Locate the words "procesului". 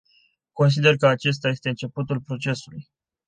2.21-2.89